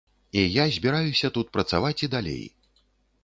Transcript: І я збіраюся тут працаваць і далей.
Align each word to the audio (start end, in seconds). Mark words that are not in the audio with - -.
І 0.31 0.41
я 0.53 0.63
збіраюся 0.77 1.29
тут 1.37 1.51
працаваць 1.57 1.99
і 2.07 2.11
далей. 2.17 2.43